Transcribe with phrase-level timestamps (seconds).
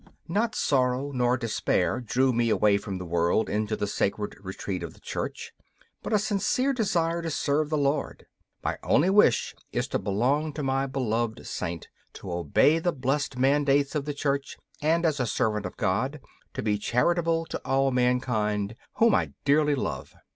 [0.27, 4.95] Not sorrow nor despair drew me away from the world into the sacred retreat of
[4.95, 5.53] the Church,
[6.01, 8.25] but a sincere desire to serve the Lord.
[8.63, 13.93] My only wish is to belong to my beloved Saint, to obey the blessed mandates
[13.93, 16.19] of the Church, and, as a servant of God,
[16.55, 20.15] to be charitable to all mankind, whom I dearly love.